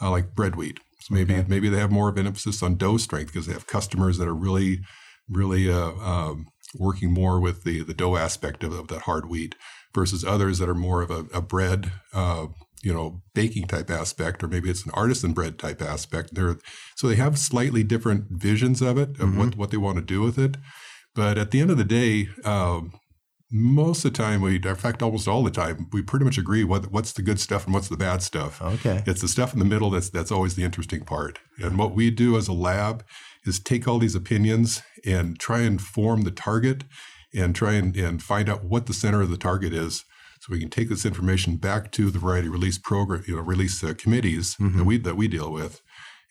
uh, 0.00 0.10
like 0.10 0.34
bread 0.34 0.56
wheat. 0.56 0.78
So 1.00 1.14
maybe 1.14 1.34
okay. 1.34 1.44
maybe 1.48 1.68
they 1.68 1.78
have 1.78 1.92
more 1.92 2.08
of 2.08 2.16
an 2.16 2.26
emphasis 2.26 2.62
on 2.62 2.76
dough 2.76 2.96
strength 2.96 3.32
because 3.32 3.46
they 3.46 3.52
have 3.52 3.66
customers 3.66 4.18
that 4.18 4.28
are 4.28 4.34
really 4.34 4.80
really 5.28 5.70
uh, 5.70 5.92
um, 5.92 6.46
working 6.78 7.12
more 7.12 7.40
with 7.40 7.64
the 7.64 7.82
the 7.82 7.94
dough 7.94 8.16
aspect 8.16 8.64
of, 8.64 8.72
of, 8.72 8.88
that 8.88 9.02
hard 9.02 9.28
wheat 9.28 9.54
versus 9.94 10.24
others 10.24 10.58
that 10.58 10.68
are 10.68 10.74
more 10.74 11.02
of 11.02 11.10
a, 11.10 11.26
a 11.34 11.42
bread 11.42 11.92
you 12.82 12.92
know 12.92 13.22
baking 13.34 13.66
type 13.66 13.90
aspect 13.90 14.42
or 14.42 14.48
maybe 14.48 14.70
it's 14.70 14.84
an 14.84 14.92
artisan 14.94 15.32
bread 15.32 15.58
type 15.58 15.82
aspect 15.82 16.34
they're 16.34 16.56
so 16.96 17.06
they 17.06 17.16
have 17.16 17.38
slightly 17.38 17.82
different 17.82 18.26
visions 18.30 18.80
of 18.80 18.98
it 18.98 19.10
of 19.10 19.16
mm-hmm. 19.16 19.38
what, 19.38 19.56
what 19.56 19.70
they 19.70 19.76
want 19.76 19.96
to 19.96 20.02
do 20.02 20.20
with 20.20 20.38
it. 20.38 20.56
But 21.14 21.38
at 21.38 21.50
the 21.50 21.60
end 21.60 21.70
of 21.70 21.78
the 21.78 21.84
day 21.84 22.28
um, 22.44 22.92
most 23.52 24.04
of 24.04 24.12
the 24.12 24.16
time 24.16 24.40
we 24.40 24.56
in 24.56 24.74
fact 24.76 25.02
almost 25.02 25.28
all 25.28 25.42
the 25.42 25.50
time 25.50 25.88
we 25.92 26.02
pretty 26.02 26.24
much 26.24 26.38
agree 26.38 26.64
what 26.64 26.90
what's 26.90 27.12
the 27.12 27.22
good 27.22 27.40
stuff 27.40 27.64
and 27.64 27.74
what's 27.74 27.88
the 27.88 27.96
bad 27.96 28.22
stuff. 28.22 28.62
Okay. 28.62 29.02
It's 29.06 29.20
the 29.20 29.28
stuff 29.28 29.52
in 29.52 29.58
the 29.58 29.64
middle 29.64 29.90
that's 29.90 30.10
that's 30.10 30.32
always 30.32 30.54
the 30.54 30.64
interesting 30.64 31.04
part. 31.04 31.38
And 31.58 31.78
what 31.78 31.94
we 31.94 32.10
do 32.10 32.36
as 32.36 32.48
a 32.48 32.52
lab 32.52 33.04
is 33.44 33.58
take 33.58 33.88
all 33.88 33.98
these 33.98 34.14
opinions 34.14 34.82
and 35.04 35.38
try 35.38 35.60
and 35.60 35.80
form 35.80 36.22
the 36.22 36.30
target 36.30 36.84
and 37.34 37.54
try 37.54 37.74
and, 37.74 37.96
and 37.96 38.22
find 38.22 38.48
out 38.48 38.64
what 38.64 38.86
the 38.86 38.92
center 38.92 39.22
of 39.22 39.30
the 39.30 39.36
target 39.36 39.72
is 39.72 40.04
so 40.40 40.50
we 40.50 40.58
can 40.58 40.70
take 40.70 40.88
this 40.88 41.04
information 41.04 41.56
back 41.56 41.92
to 41.92 42.10
the 42.10 42.18
variety 42.18 42.48
release 42.48 42.78
program, 42.78 43.22
you 43.26 43.36
know, 43.36 43.42
release 43.42 43.84
uh, 43.84 43.92
committees 43.96 44.56
mm-hmm. 44.56 44.78
that 44.78 44.84
we 44.84 44.98
that 44.98 45.16
we 45.16 45.28
deal 45.28 45.52
with, 45.52 45.82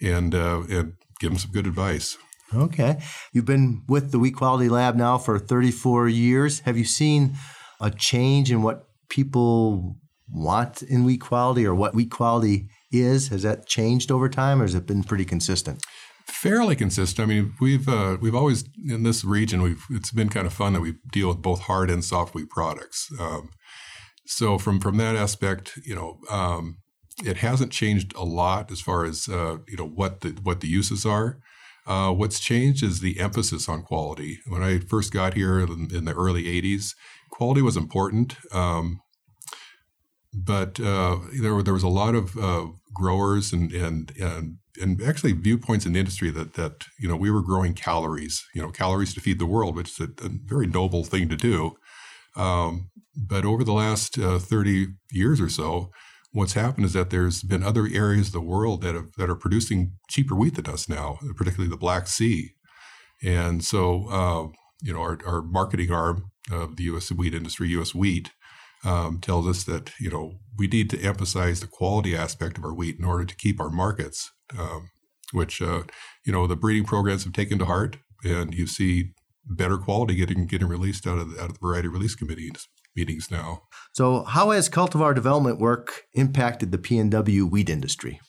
and 0.02 0.34
uh, 0.34 0.64
and 0.70 0.94
give 1.20 1.32
them 1.32 1.38
some 1.38 1.52
good 1.52 1.68
advice. 1.68 2.18
Okay, 2.54 3.00
you've 3.32 3.46
been 3.46 3.84
with 3.88 4.12
the 4.12 4.18
Wheat 4.18 4.36
Quality 4.36 4.68
Lab 4.68 4.96
now 4.96 5.20
for 5.20 5.38
34 5.38 6.10
years. 6.10 6.62
Have 6.62 6.78
you 6.78 6.86
seen 6.86 7.36
a 7.80 7.92
change 7.92 8.52
in 8.52 8.64
what 8.64 8.88
people 9.10 9.96
want 10.28 10.82
in 10.82 11.04
wheat 11.04 11.22
quality 11.22 11.66
or 11.66 11.76
what 11.76 11.94
wheat 11.94 12.10
quality 12.10 12.68
is? 12.92 13.28
Has 13.28 13.44
that 13.44 13.68
changed 13.68 14.12
over 14.12 14.28
time, 14.28 14.60
or 14.60 14.64
has 14.64 14.74
it 14.74 14.88
been 14.88 15.04
pretty 15.04 15.26
consistent? 15.26 15.86
fairly 16.30 16.76
consistent. 16.76 17.28
I 17.28 17.34
mean, 17.34 17.54
we've 17.60 17.88
uh, 17.90 18.18
we've 18.22 18.36
always 18.36 18.64
in 18.88 19.04
this 19.04 19.24
region 19.24 19.62
we've 19.62 19.84
it's 19.90 20.12
been 20.12 20.30
kind 20.30 20.48
of 20.48 20.54
fun 20.54 20.74
that 20.74 20.82
we 20.82 20.96
deal 21.12 21.28
with 21.28 21.42
both 21.42 21.62
hard 21.62 21.90
and 21.90 22.04
soft 22.04 22.34
wheat 22.34 22.50
products. 22.50 23.10
Um, 23.20 23.50
so 24.30 24.60
from 24.60 24.80
from 24.80 24.98
that 24.98 25.16
aspect, 25.16 25.80
you 25.84 25.96
know, 25.96 26.20
um, 26.30 26.78
it 27.26 27.38
hasn't 27.38 27.72
changed 27.72 28.16
a 28.16 28.24
lot 28.24 28.72
as 28.72 28.80
far 28.80 29.04
as 29.04 29.28
uh, 29.28 29.58
you 29.68 29.76
know 29.76 29.88
what 29.88 30.22
the 30.22 30.30
what 30.44 30.62
the 30.62 30.68
uses 30.68 31.04
are. 31.04 31.40
Uh, 31.88 32.12
what's 32.12 32.40
changed 32.40 32.84
is 32.84 33.00
the 33.00 33.20
emphasis 33.20 33.68
on 33.68 33.82
quality. 33.82 34.38
When 34.48 34.62
I 34.62 34.80
first 34.80 35.12
got 35.12 35.34
here 35.34 35.60
in, 35.60 35.90
in 35.92 36.06
the 36.06 36.14
early 36.14 36.44
'80s, 36.44 36.94
quality 37.32 37.64
was 37.64 37.76
important, 37.76 38.36
um, 38.54 39.02
but 40.32 40.80
uh, 40.80 41.18
there 41.42 41.64
there 41.64 41.74
was 41.74 41.84
a 41.84 41.88
lot 41.88 42.14
of 42.14 42.38
uh, 42.38 42.68
growers 42.94 43.52
and 43.52 43.72
and 43.72 44.12
and 44.22 44.58
and 44.80 45.02
actually 45.02 45.32
viewpoints 45.32 45.88
in 45.88 45.94
the 45.94 46.00
industry 46.00 46.30
that 46.30 46.54
that 46.54 46.86
you 47.00 47.10
know 47.10 47.16
we 47.16 47.32
were 47.32 47.42
growing 47.42 47.74
calories, 47.74 48.46
you 48.54 48.62
know, 48.62 48.70
calories 48.70 49.16
to 49.16 49.22
feed 49.22 49.40
the 49.40 49.48
world, 49.48 49.76
which 49.76 49.90
is 49.90 50.00
a, 50.00 50.26
a 50.26 50.30
very 50.46 50.68
noble 50.68 51.04
thing 51.04 51.28
to 51.30 51.36
do. 51.36 51.78
Um, 52.36 52.90
but 53.16 53.46
over 53.46 53.64
the 53.64 53.74
last 53.74 54.18
uh, 54.18 54.40
30 54.40 54.88
years 55.12 55.42
or 55.42 55.50
so, 55.50 55.92
what's 56.32 56.54
happened 56.54 56.86
is 56.86 56.94
that 56.94 57.10
there's 57.10 57.42
been 57.42 57.64
other 57.64 57.88
areas 57.92 58.28
of 58.28 58.34
the 58.34 58.42
world 58.42 58.82
that, 58.82 58.96
have, 58.96 59.12
that 59.18 59.30
are 59.30 59.36
producing 59.36 59.94
cheaper 60.10 60.36
wheat 60.36 60.56
than 60.56 60.68
us 60.68 60.88
now, 60.88 61.20
particularly 61.36 61.70
the 61.70 61.78
Black 61.78 62.08
Sea. 62.08 62.54
And 63.24 63.64
so, 63.64 64.08
uh, 64.10 64.48
you 64.82 64.94
know, 64.94 65.02
our, 65.02 65.20
our, 65.26 65.42
marketing 65.42 65.92
arm 65.92 66.32
of 66.52 66.78
the 66.78 66.84
U.S. 66.84 67.12
wheat 67.12 67.34
industry, 67.34 67.68
U.S. 67.70 67.94
Wheat, 67.94 68.32
um, 68.86 69.20
tells 69.20 69.48
us 69.48 69.64
that 69.66 69.92
you 70.00 70.10
know 70.10 70.40
we 70.58 70.68
need 70.68 70.90
to 70.92 71.02
emphasize 71.02 71.60
the 71.60 71.68
quality 71.68 72.16
aspect 72.16 72.58
of 72.58 72.64
our 72.64 72.74
wheat 72.74 72.98
in 72.98 73.06
order 73.06 73.26
to 73.26 73.36
keep 73.36 73.60
our 73.60 73.70
markets, 73.70 74.32
um, 74.58 74.90
which 75.32 75.62
uh, 75.62 75.84
you 76.26 76.32
know 76.32 76.48
the 76.48 76.56
breeding 76.56 76.86
programs 76.86 77.24
have 77.26 77.34
taken 77.34 77.60
to 77.60 77.66
heart, 77.66 77.98
and 78.24 78.54
you 78.54 78.68
see 78.68 79.12
better 79.46 79.78
quality 79.78 80.16
getting 80.16 80.46
getting 80.46 80.68
released 80.68 81.08
out 81.08 81.18
of 81.18 81.32
the, 81.32 81.42
out 81.42 81.50
of 81.50 81.54
the 81.54 81.60
variety 81.60 81.88
release 81.88 82.16
committees 82.16 82.68
meetings 82.96 83.32
now. 83.32 83.64
So, 83.94 84.24
how 84.24 84.52
has 84.52 84.70
cultivar 84.70 85.16
development 85.16 85.60
work 85.60 86.04
impacted 86.14 86.72
the 86.72 86.78
PNW 86.78 87.50
wheat 87.50 87.70
industry? 87.70 88.20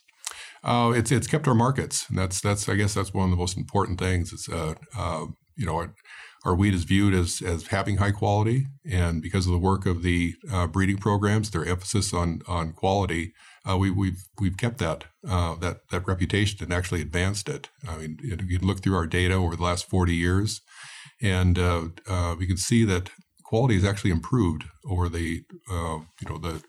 Uh, 0.63 0.93
it's 0.95 1.11
it's 1.11 1.27
kept 1.27 1.49
our 1.49 1.55
markets. 1.55 2.07
And 2.09 2.19
that's 2.19 2.41
that's 2.41 2.69
I 2.69 2.75
guess 2.75 2.95
that's 2.95 3.15
one 3.15 3.25
of 3.25 3.31
the 3.31 3.37
most 3.37 3.57
important 3.57 3.99
things. 3.99 4.33
It's 4.33 4.49
uh, 4.49 4.75
uh, 4.97 5.27
you 5.57 5.67
know 5.67 5.77
our, 5.77 5.95
our, 6.45 6.55
wheat 6.55 6.75
is 6.75 6.85
viewed 6.85 7.15
as 7.15 7.43
as 7.45 7.69
having 7.69 7.97
high 7.97 8.13
quality, 8.13 8.67
and 8.91 9.23
because 9.23 9.47
of 9.47 9.53
the 9.53 9.59
work 9.59 9.87
of 9.87 10.03
the 10.03 10.35
uh, 10.53 10.67
breeding 10.67 10.99
programs, 10.99 11.51
their 11.51 11.65
emphasis 11.65 12.13
on 12.13 12.43
on 12.47 12.73
quality, 12.73 13.33
uh, 13.69 13.77
we, 13.77 13.91
we've 13.91 14.23
we've 14.39 14.59
kept 14.59 14.79
that 14.79 15.05
uh, 15.27 15.55
that 15.57 15.89
that 15.91 16.07
reputation 16.07 16.63
and 16.63 16.73
actually 16.73 17.01
advanced 17.01 17.49
it. 17.49 17.71
I 17.89 17.97
mean, 17.97 18.19
you 18.23 18.37
can 18.37 18.67
look 18.67 18.83
through 18.83 18.97
our 18.97 19.07
data 19.07 19.35
over 19.35 19.57
the 19.57 19.63
last 19.63 19.89
forty 19.89 20.15
years 20.15 20.61
and 21.23 21.59
uh, 21.59 21.89
uh, 22.09 22.35
we 22.39 22.47
can 22.47 22.57
see 22.57 22.85
that 22.85 23.11
quality 23.45 23.75
has 23.75 23.85
actually 23.85 24.11
improved 24.11 24.65
over 24.85 25.09
the 25.09 25.43
uh, 25.71 25.99
you 26.21 26.29
know 26.29 26.39
the 26.39 26.63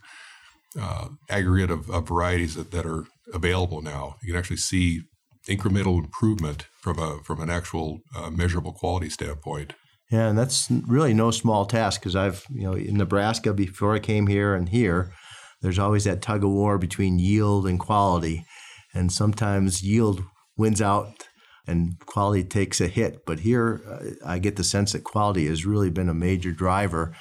uh, 0.79 1.09
aggregate 1.29 1.71
of, 1.71 1.89
of 1.89 2.07
varieties 2.07 2.55
that, 2.55 2.71
that 2.71 2.85
are 2.85 3.05
available 3.33 3.81
now. 3.81 4.15
You 4.21 4.33
can 4.33 4.39
actually 4.39 4.57
see 4.57 5.01
incremental 5.47 5.97
improvement 5.97 6.67
from 6.81 6.99
a 6.99 7.19
from 7.23 7.39
an 7.41 7.49
actual 7.49 7.99
uh, 8.15 8.29
measurable 8.29 8.73
quality 8.73 9.09
standpoint. 9.09 9.73
Yeah, 10.11 10.27
and 10.27 10.37
that's 10.37 10.69
really 10.87 11.13
no 11.13 11.31
small 11.31 11.65
task 11.65 12.01
because 12.01 12.15
I've 12.15 12.45
you 12.49 12.63
know 12.63 12.73
in 12.73 12.97
Nebraska 12.97 13.53
before 13.53 13.93
I 13.93 13.99
came 13.99 14.27
here 14.27 14.55
and 14.55 14.69
here, 14.69 15.13
there's 15.61 15.79
always 15.79 16.03
that 16.03 16.21
tug 16.21 16.43
of 16.43 16.49
war 16.49 16.77
between 16.77 17.19
yield 17.19 17.67
and 17.67 17.79
quality, 17.79 18.45
and 18.93 19.11
sometimes 19.11 19.83
yield 19.83 20.23
wins 20.57 20.81
out 20.81 21.20
and 21.67 21.99
quality 22.05 22.43
takes 22.43 22.81
a 22.81 22.87
hit. 22.87 23.25
But 23.25 23.39
here, 23.39 23.81
uh, 23.87 24.25
I 24.25 24.39
get 24.39 24.55
the 24.55 24.63
sense 24.63 24.93
that 24.93 25.03
quality 25.03 25.47
has 25.47 25.65
really 25.65 25.89
been 25.89 26.09
a 26.09 26.13
major 26.13 26.51
driver. 26.51 27.15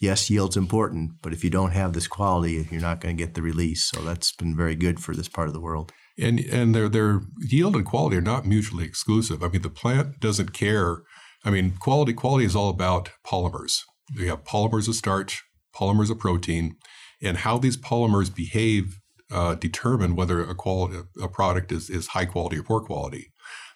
Yes, 0.00 0.28
yield's 0.30 0.56
important, 0.56 1.12
but 1.22 1.32
if 1.32 1.44
you 1.44 1.50
don't 1.50 1.70
have 1.70 1.92
this 1.92 2.08
quality, 2.08 2.66
you're 2.70 2.80
not 2.80 3.00
going 3.00 3.16
to 3.16 3.24
get 3.24 3.34
the 3.34 3.42
release. 3.42 3.84
So 3.84 4.00
that's 4.02 4.32
been 4.32 4.56
very 4.56 4.74
good 4.74 4.98
for 4.98 5.14
this 5.14 5.28
part 5.28 5.46
of 5.46 5.54
the 5.54 5.60
world. 5.60 5.92
And 6.18 6.40
and 6.40 6.74
their 6.74 6.88
their 6.88 7.22
yield 7.38 7.76
and 7.76 7.86
quality 7.86 8.16
are 8.16 8.20
not 8.22 8.44
mutually 8.44 8.84
exclusive. 8.84 9.42
I 9.42 9.48
mean, 9.48 9.62
the 9.62 9.70
plant 9.70 10.20
doesn't 10.20 10.52
care. 10.52 11.02
I 11.44 11.50
mean, 11.50 11.74
quality 11.78 12.12
quality 12.12 12.44
is 12.44 12.56
all 12.56 12.68
about 12.68 13.10
polymers. 13.26 13.80
We 14.16 14.28
have 14.28 14.44
polymers 14.44 14.88
of 14.88 14.94
starch, 14.94 15.42
polymers 15.74 16.10
of 16.10 16.18
protein, 16.18 16.76
and 17.22 17.38
how 17.38 17.58
these 17.58 17.76
polymers 17.76 18.34
behave 18.34 18.98
uh, 19.30 19.54
determine 19.54 20.14
whether 20.14 20.42
a 20.42 20.54
quality 20.54 20.98
a 21.20 21.28
product 21.28 21.72
is 21.72 21.88
is 21.88 22.08
high 22.08 22.26
quality 22.26 22.58
or 22.58 22.62
poor 22.62 22.80
quality. 22.80 23.31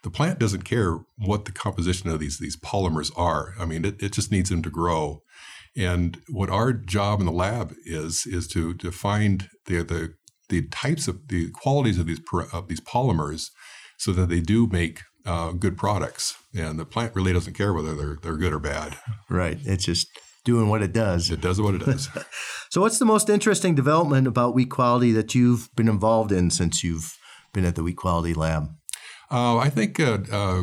The 0.07 0.11
plant 0.13 0.39
doesn't 0.39 0.63
care 0.63 1.01
what 1.19 1.47
the 1.47 1.51
composition 1.51 2.11
of 2.11 2.21
these 2.21 2.39
these 2.39 2.57
polymers 2.57 3.11
are. 3.17 3.55
I 3.59 3.65
mean, 3.65 3.85
it, 3.85 4.01
it 4.01 4.13
just 4.13 4.31
needs 4.31 4.51
them 4.51 4.63
to 4.63 4.71
grow. 4.71 5.25
And 5.77 6.21
what 6.29 6.49
our 6.49 6.73
job 6.73 7.19
in 7.19 7.27
the 7.27 7.33
lab 7.33 7.75
is 7.85 8.25
is 8.25 8.47
to 8.53 8.73
to 8.75 8.93
find 8.93 9.49
the 9.65 9.83
the 9.83 10.15
the 10.49 10.69
types 10.69 11.09
of 11.09 11.27
the 11.27 11.51
qualities 11.51 11.99
of 11.99 12.07
these 12.07 12.21
of 12.53 12.69
these 12.69 12.81
polymers 12.81 13.51
so 13.99 14.13
that 14.13 14.29
they 14.29 14.41
do 14.41 14.69
make 14.69 15.03
uh, 15.25 15.51
good 15.51 15.77
products. 15.77 16.37
And 16.55 16.79
the 16.79 16.87
plant 16.87 17.17
really 17.17 17.33
doesn't 17.33 17.55
care 17.55 17.73
whether 17.73 17.97
they're 17.97 18.19
they're 18.23 18.37
good 18.37 18.53
or 18.53 18.61
bad. 18.61 18.97
Right. 19.29 19.59
It's 19.65 19.87
just 19.87 20.07
doing 20.45 20.69
what 20.69 20.83
it 20.83 20.93
does. 20.93 21.33
It 21.33 21.41
does 21.41 21.61
what 21.61 21.75
it 21.75 21.85
does. 21.85 22.09
so, 22.71 22.81
what's 22.81 23.01
the 23.01 23.05
most 23.05 23.29
interesting 23.29 23.75
development 23.75 24.29
about 24.29 24.55
wheat 24.55 24.71
quality 24.71 25.11
that 25.11 25.35
you've 25.35 25.69
been 25.75 25.89
involved 25.89 26.31
in 26.31 26.51
since 26.51 26.85
you've 26.85 27.19
been 27.53 27.65
at 27.65 27.75
the 27.75 27.83
wheat 27.83 27.97
quality 27.97 28.35
lab? 28.35 28.69
Uh, 29.31 29.59
I 29.59 29.71
think 29.71 29.99
uh, 29.99 30.19
uh 30.31 30.63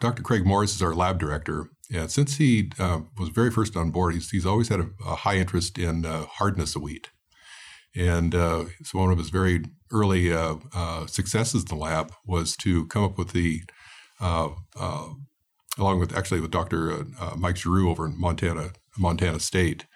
Dr. 0.00 0.22
Craig 0.22 0.44
Morris 0.44 0.74
is 0.74 0.82
our 0.82 0.94
lab 0.94 1.18
director. 1.18 1.70
Yeah, 1.90 2.06
since 2.06 2.36
he 2.36 2.70
uh, 2.78 3.00
was 3.18 3.28
very 3.28 3.50
first 3.50 3.76
on 3.76 3.90
board, 3.90 4.14
he's, 4.14 4.30
he's 4.30 4.46
always 4.46 4.68
had 4.68 4.80
a, 4.80 4.88
a 5.06 5.14
high 5.14 5.36
interest 5.36 5.78
in 5.78 6.04
uh, 6.04 6.24
hardness 6.26 6.74
of 6.74 6.82
wheat. 6.82 7.08
And 7.94 8.34
uh, 8.34 8.64
so 8.82 8.98
one 8.98 9.12
of 9.12 9.18
his 9.18 9.30
very 9.30 9.64
early 9.92 10.32
uh, 10.32 10.56
uh, 10.74 11.06
successes 11.06 11.62
in 11.62 11.68
the 11.68 11.82
lab 11.82 12.12
was 12.26 12.56
to 12.58 12.86
come 12.88 13.04
up 13.04 13.16
with 13.16 13.32
the, 13.32 13.62
uh, 14.20 14.48
along 15.78 16.00
with 16.00 16.16
actually 16.16 16.40
with 16.40 16.50
Dr. 16.50 17.06
Mike 17.36 17.56
Giroux 17.56 17.88
over 17.88 18.06
in 18.06 18.18
Montana, 18.18 18.70
Montana 18.98 19.38
State, 19.38 19.86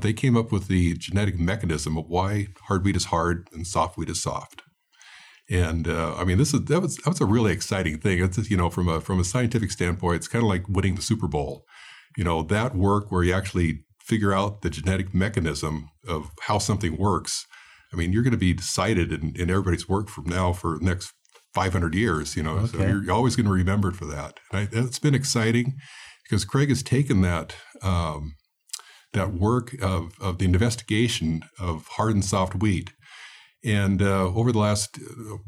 they 0.00 0.12
came 0.12 0.36
up 0.36 0.52
with 0.52 0.68
the 0.68 0.94
genetic 0.94 1.38
mechanism 1.38 1.96
of 1.96 2.06
why 2.08 2.48
hard 2.68 2.84
wheat 2.84 2.96
is 2.96 3.06
hard 3.06 3.48
and 3.52 3.66
soft 3.66 3.96
wheat 3.96 4.10
is 4.10 4.20
soft. 4.20 4.62
And 5.52 5.86
I 5.86 6.24
mean, 6.24 6.38
this 6.38 6.54
is 6.54 6.64
that 6.64 6.80
was 6.80 6.96
that 6.96 7.08
was 7.08 7.20
a 7.20 7.26
really 7.26 7.52
exciting 7.52 7.98
thing. 7.98 8.22
It's 8.22 8.50
you 8.50 8.56
know 8.56 8.70
from 8.70 8.88
a 8.88 9.00
from 9.00 9.20
a 9.20 9.24
scientific 9.24 9.70
standpoint, 9.70 10.16
it's 10.16 10.28
kind 10.28 10.42
of 10.42 10.48
like 10.48 10.68
winning 10.68 10.94
the 10.94 11.02
Super 11.02 11.28
Bowl. 11.28 11.64
You 12.16 12.24
know 12.24 12.42
that 12.42 12.74
work 12.74 13.12
where 13.12 13.22
you 13.22 13.34
actually 13.34 13.84
figure 14.02 14.32
out 14.32 14.62
the 14.62 14.70
genetic 14.70 15.14
mechanism 15.14 15.88
of 16.06 16.30
how 16.42 16.58
something 16.58 16.96
works, 16.96 17.46
I 17.92 17.96
mean, 17.96 18.12
you're 18.12 18.22
going 18.22 18.32
to 18.32 18.38
be 18.38 18.56
cited 18.58 19.12
in, 19.12 19.34
in 19.36 19.50
everybody's 19.50 19.88
work 19.88 20.08
from 20.08 20.24
now 20.24 20.52
for 20.52 20.78
the 20.78 20.84
next 20.84 21.12
500 21.54 21.94
years, 21.94 22.36
you 22.36 22.42
know, 22.42 22.58
okay. 22.58 22.78
so 22.78 22.86
you're 22.86 23.12
always 23.12 23.36
going 23.36 23.46
to 23.46 23.52
remember 23.52 23.90
for 23.90 24.06
that. 24.06 24.40
And 24.50 24.60
I, 24.60 24.68
it's 24.72 24.98
been 24.98 25.14
exciting 25.14 25.74
because 26.24 26.44
Craig 26.44 26.70
has 26.70 26.82
taken 26.82 27.20
that, 27.20 27.54
um, 27.82 28.34
that 29.12 29.34
work 29.34 29.74
of, 29.82 30.12
of 30.20 30.38
the 30.38 30.46
investigation 30.46 31.42
of 31.60 31.86
hard 31.88 32.14
and 32.14 32.24
soft 32.24 32.56
wheat. 32.56 32.92
And 33.64 34.02
uh, 34.02 34.26
over 34.34 34.50
the 34.50 34.58
last, 34.58 34.98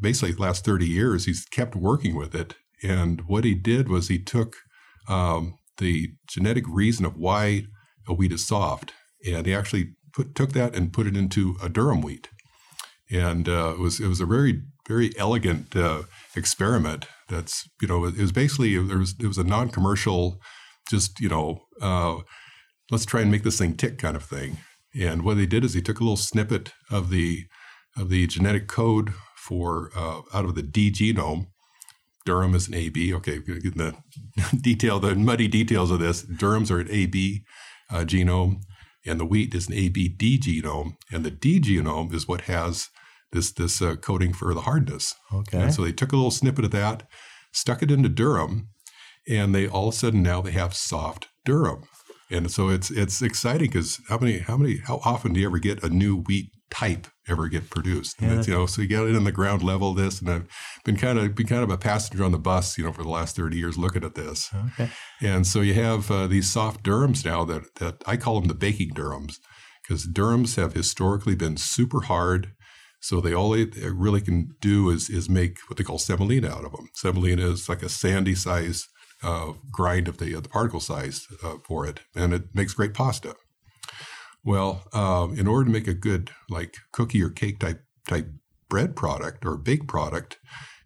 basically 0.01 0.33
the 0.33 0.43
last 0.43 0.65
30 0.65 0.87
years, 0.87 1.25
he's 1.25 1.45
kept 1.45 1.75
working 1.75 2.15
with 2.15 2.35
it. 2.35 2.55
And 2.83 3.23
what 3.27 3.45
he 3.45 3.55
did 3.55 3.89
was 3.89 4.09
he 4.09 4.19
took 4.19 4.57
um, 5.09 5.55
the 5.79 6.13
genetic 6.29 6.65
reason 6.69 7.05
of 7.05 7.17
why 7.17 7.65
a 8.07 8.15
wheat 8.15 8.33
is 8.33 8.47
soft, 8.47 8.93
and 9.27 9.47
he 9.47 9.55
actually 9.55 9.95
put, 10.13 10.35
took 10.35 10.53
that 10.53 10.75
and 10.75 10.93
put 10.93 11.07
it 11.07 11.17
into 11.17 11.57
a 11.63 11.69
durum 11.69 12.03
wheat, 12.03 12.29
and 13.11 13.49
uh, 13.49 13.75
it 13.75 13.81
was 13.81 14.01
it 14.01 14.09
was 14.09 14.21
a 14.21 14.27
very 14.27 14.63
very 14.87 15.13
elegant 15.19 15.75
uh, 15.75 16.03
experiment. 16.37 17.07
That's 17.29 17.69
you 17.81 17.89
know 17.89 18.05
it 18.05 18.17
was 18.17 18.33
basically 18.33 18.77
there 18.79 18.99
was 18.99 19.15
it 19.19 19.27
was 19.27 19.39
a 19.39 19.45
non-commercial, 19.45 20.39
just 20.91 21.21
you 21.21 21.29
know 21.29 21.63
uh, 21.81 22.19
let's 22.91 23.07
try 23.07 23.23
and 23.23 23.31
make 23.31 23.43
this 23.43 23.59
thing 23.59 23.77
tick 23.77 23.99
kind 23.99 24.17
of 24.17 24.25
thing. 24.25 24.59
And 24.99 25.23
what 25.23 25.37
they 25.37 25.47
did 25.47 25.65
is 25.65 25.75
he 25.75 25.83
took 25.83 25.99
a 25.99 26.05
little 26.05 26.17
snippet 26.17 26.73
of 26.91 27.11
the 27.11 27.47
of 27.97 28.09
the 28.09 28.27
genetic 28.27 28.67
code 28.69 29.15
for 29.37 29.91
uh, 29.97 30.23
out 30.33 30.45
of 30.45 30.55
the 30.55 30.63
D 30.63 30.91
genome. 30.91 31.47
Durum 32.27 32.55
is 32.55 32.69
an 32.69 32.75
AB. 32.75 33.13
Okay, 33.15 33.39
getting 33.41 33.73
the 33.73 33.95
detail, 34.61 34.99
the 34.99 35.15
muddy 35.15 35.49
details 35.49 35.91
of 35.91 36.01
this. 36.01 36.25
Durums 36.25 36.71
are 36.71 36.81
an 36.81 36.89
AB 36.91 37.45
uh, 37.91 38.05
genome, 38.05 38.61
and 39.07 39.21
the 39.21 39.27
wheat 39.27 39.55
is 39.55 39.69
an 39.69 39.75
ABD 39.75 40.41
genome, 40.41 40.93
and 41.13 41.25
the 41.25 41.31
D 41.31 41.61
genome 41.61 42.13
is 42.15 42.27
what 42.27 42.43
has 42.43 42.89
this 43.33 43.53
this 43.53 43.83
uh, 43.83 43.97
coding 43.97 44.33
for 44.33 44.55
the 44.55 44.63
hardness. 44.63 45.15
Okay. 45.33 45.61
And 45.61 45.75
so 45.75 45.83
they 45.83 45.93
took 45.93 46.13
a 46.13 46.17
little 46.17 46.31
snippet 46.31 46.65
of 46.65 46.71
that, 46.71 47.07
stuck 47.53 47.83
it 47.83 47.91
into 47.91 48.09
durum, 48.09 48.69
and 49.29 49.55
they 49.55 49.69
all 49.69 49.89
of 49.89 49.95
a 49.95 49.97
sudden 49.97 50.23
now 50.23 50.41
they 50.41 50.53
have 50.53 50.75
soft 50.75 51.29
durum. 51.47 51.85
And 52.31 52.51
so 52.51 52.71
it's 52.71 52.91
it's 52.91 53.21
exciting 53.21 53.69
because 53.69 54.01
how 54.09 54.19
many 54.19 54.39
how 54.39 54.57
many 54.57 54.79
how 54.79 55.01
often 55.05 55.35
do 55.35 55.41
you 55.41 55.47
ever 55.47 55.59
get 55.59 55.85
a 55.85 55.91
new 55.91 56.17
wheat 56.17 56.51
type 56.71 57.07
ever 57.29 57.49
get 57.49 57.71
produced. 57.71 58.21
Yeah. 58.21 58.43
you 58.43 58.53
know, 58.53 58.67
so 58.67 58.83
you 58.83 58.89
get 58.89 59.03
it 59.03 59.15
in 59.15 59.25
the 59.25 59.33
ground 59.33 59.63
level 59.63 59.95
this, 59.95 60.21
and 60.21 60.31
I've 60.31 60.49
been 60.85 60.97
kind 60.97 61.19
of 61.19 61.35
been 61.35 61.47
kind 61.47 61.63
of 61.63 61.71
a 61.71 61.79
passenger 61.79 62.25
on 62.25 62.33
the 62.33 62.39
bus, 62.39 62.77
you 62.79 62.85
know, 62.85 62.93
for 62.93 63.03
the 63.03 63.09
last 63.09 63.37
thirty 63.37 63.57
years 63.57 63.79
looking 63.79 64.05
at 64.05 64.15
this. 64.15 64.51
Okay. 64.73 64.91
And 65.21 65.47
so 65.47 65.61
you 65.61 65.75
have 65.75 66.11
uh, 66.11 66.27
these 66.27 66.51
soft 66.51 66.83
durums 66.83 67.25
now 67.25 67.45
that 67.45 67.75
that 67.77 68.03
I 68.07 68.17
call 68.17 68.41
them 68.41 68.49
the 68.49 68.55
baking 68.55 68.91
durums 68.91 69.37
because 69.83 70.07
durums 70.07 70.57
have 70.57 70.75
historically 70.75 71.35
been 71.35 71.57
super 71.57 72.03
hard. 72.03 72.53
So 73.01 73.21
they 73.21 73.35
all 73.35 73.51
they 73.51 73.67
really 73.91 74.21
can 74.21 74.55
do 74.61 74.91
is 74.91 75.11
is 75.11 75.29
make 75.29 75.59
what 75.69 75.77
they 75.77 75.85
call 75.85 75.99
semolina 75.99 76.49
out 76.49 76.65
of 76.65 76.73
them. 76.73 76.89
Semolina 76.95 77.51
is 77.51 77.69
like 77.69 77.83
a 77.83 77.89
sandy 77.89 78.35
size 78.35 78.89
uh, 79.23 79.53
grind 79.71 80.09
of 80.09 80.19
the 80.19 80.35
uh, 80.35 80.41
the 80.41 80.49
particle 80.49 80.81
size 80.81 81.27
uh, 81.43 81.57
for 81.67 81.87
it, 81.87 82.01
and 82.15 82.33
it 82.33 82.55
makes 82.55 82.75
great 82.75 82.95
pasta. 82.95 83.35
Well, 84.45 84.85
um, 84.93 85.39
in 85.39 85.47
order 85.47 85.65
to 85.65 85.71
make 85.71 85.89
a 85.89 85.95
good 85.95 86.31
like 86.51 86.77
cookie 86.93 87.23
or 87.23 87.31
cake 87.31 87.59
type 87.61 87.83
type 88.07 88.29
bread 88.69 88.95
product 88.95 89.45
or 89.47 89.57
baked 89.57 89.89
product, 89.89 90.39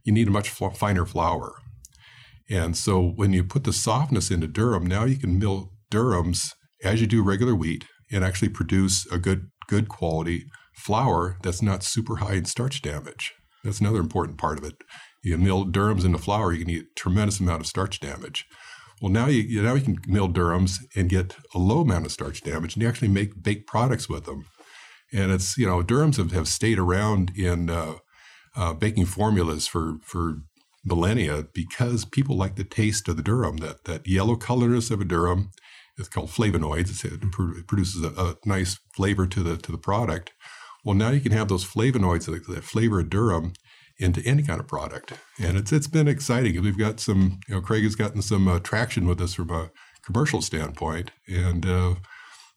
you 0.05 0.13
need 0.13 0.29
a 0.29 0.33
much 0.33 0.49
fl- 0.49 0.69
finer 0.69 1.05
flour. 1.05 1.55
And 2.49 2.77
so 2.77 3.03
when 3.03 3.33
you 3.33 3.45
put 3.45 3.65
the 3.65 3.73
softness 3.73 4.31
into 4.31 4.49
durum, 4.49 4.87
now 4.87 5.05
you 5.05 5.17
can 5.17 5.39
mill 5.39 5.73
durums 5.91 6.53
as 6.83 7.01
you 7.01 7.07
do 7.07 7.23
regular 7.23 7.55
wheat 7.55 7.85
and 8.11 8.25
actually 8.25 8.49
produce 8.49 9.07
a 9.11 9.19
good 9.19 9.51
good 9.67 9.89
quality 9.89 10.47
flour 10.75 11.37
that's 11.43 11.61
not 11.61 11.83
super 11.83 12.17
high 12.17 12.35
in 12.35 12.45
starch 12.45 12.81
damage. 12.81 13.35
That's 13.65 13.81
another 13.81 13.99
important 13.99 14.39
part 14.39 14.59
of 14.59 14.65
it. 14.65 14.77
You 15.23 15.37
mill 15.37 15.67
durums 15.67 16.05
into 16.05 16.19
flour, 16.19 16.53
you 16.53 16.65
can 16.65 16.75
get 16.75 16.85
a 16.85 16.95
tremendous 16.95 17.41
amount 17.41 17.61
of 17.61 17.67
starch 17.67 18.01
damage. 18.01 18.47
Well, 19.01 19.13
now 19.13 19.27
you 19.27 19.63
now 19.63 19.75
you 19.75 19.83
can 19.83 19.99
mill 20.07 20.29
durums 20.29 20.79
and 20.97 21.09
get 21.09 21.37
a 21.55 21.59
low 21.59 21.81
amount 21.81 22.07
of 22.07 22.13
starch 22.13 22.43
damage, 22.43 22.75
and 22.75 22.83
you 22.83 22.89
actually 22.89 23.09
make 23.09 23.43
baked 23.43 23.67
products 23.67 24.09
with 24.09 24.25
them. 24.25 24.47
And 25.13 25.31
it's 25.31 25.57
you 25.57 25.67
know 25.67 25.83
durums 25.83 26.17
have, 26.17 26.33
have 26.33 26.49
stayed 26.49 26.79
around 26.79 27.33
in 27.37 27.71
uh, 27.71 27.95
uh, 28.57 28.75
baking 28.75 29.07
formulas 29.07 29.67
for 29.67 29.99
for 30.03 30.43
millennia 30.85 31.45
because 31.53 32.05
people 32.05 32.37
like 32.37 32.57
the 32.57 32.65
taste 32.65 33.09
of 33.09 33.17
the 33.17 33.23
durum. 33.23 33.61
That 33.61 33.85
that 33.85 34.07
yellow 34.07 34.37
colorness 34.37 34.91
of 34.91 35.01
a 35.01 35.05
durum 35.05 35.51
is 35.97 36.09
called 36.09 36.31
flavonoids. 36.31 37.05
it 37.05 37.67
produces 37.67 38.05
a, 38.05 38.09
a, 38.09 38.37
nice 38.45 38.79
flavor 38.95 39.27
to 39.27 39.43
the 39.43 39.57
to 39.59 39.73
the 39.73 39.79
product. 39.79 40.33
Well, 40.85 40.95
now 40.95 41.11
you 41.11 41.21
can 41.21 41.33
have 41.33 41.49
those 41.49 41.65
flavonoids 41.65 42.27
that, 42.27 42.47
that 42.53 42.65
flavor 42.65 43.01
a 43.01 43.05
durum 43.05 43.55
into 43.99 44.23
any 44.25 44.43
kind 44.43 44.61
of 44.61 44.69
product. 44.69 45.13
And 45.41 45.57
it's 45.57 45.73
it's 45.73 45.87
been 45.87 46.09
exciting. 46.09 46.61
We've 46.63 46.79
got 46.79 47.01
some, 47.01 47.41
you 47.49 47.55
know, 47.55 47.61
Craig 47.61 47.83
has 47.85 47.95
gotten 47.95 48.23
some 48.23 48.49
uh, 48.49 48.61
traction 48.61 49.07
with 49.07 49.21
us 49.21 49.35
from 49.35 49.51
a 49.51 49.71
commercial 50.05 50.41
standpoint, 50.41 51.11
and 51.27 51.67
uh, 51.67 51.95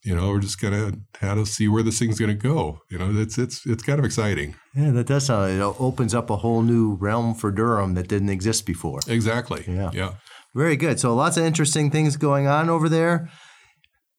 you 0.04 0.16
know, 0.16 0.30
we're 0.30 0.40
just 0.40 0.62
gonna 0.62 0.94
how 1.20 1.36
to 1.36 1.46
see 1.46 1.68
where 1.68 1.84
this 1.84 2.00
thing's 2.00 2.20
gonna 2.20 2.34
go. 2.34 2.82
You 2.90 2.98
know, 3.00 3.12
it's 3.14 3.38
it's 3.38 3.66
it's 3.66 3.84
kind 3.84 4.00
of 4.00 4.06
exciting. 4.06 4.56
Yeah, 4.76 4.92
that 4.92 5.08
does 5.08 5.26
sound. 5.26 5.52
It 5.52 5.62
opens 5.62 6.14
up 6.16 6.30
a 6.30 6.38
whole 6.38 6.62
new 6.62 6.96
realm 6.96 7.34
for 7.34 7.52
durum 7.52 7.96
that 7.96 8.08
didn't 8.08 8.30
exist 8.30 8.66
before. 8.66 9.00
Exactly. 9.08 9.64
Yeah. 9.68 9.92
Yeah. 9.94 10.14
Very 10.54 10.76
good. 10.76 11.00
So 11.00 11.16
lots 11.16 11.38
of 11.38 11.46
interesting 11.46 11.92
things 11.92 12.18
going 12.18 12.48
on 12.48 12.70
over 12.70 12.90
there. 12.90 13.30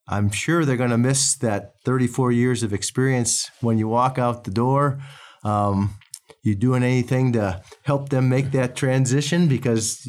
I'm 0.08 0.30
sure 0.30 0.64
they're 0.64 0.76
going 0.76 0.90
to 0.90 0.98
miss 0.98 1.36
that 1.36 1.74
34 1.84 2.32
years 2.32 2.62
of 2.62 2.72
experience 2.72 3.50
when 3.60 3.78
you 3.78 3.86
walk 3.86 4.18
out 4.18 4.44
the 4.44 4.50
door. 4.50 5.00
Um, 5.44 5.94
you 6.42 6.54
doing 6.54 6.82
anything 6.82 7.32
to 7.32 7.62
help 7.82 8.08
them 8.08 8.28
make 8.28 8.50
that 8.52 8.76
transition? 8.76 9.48
Because 9.48 10.06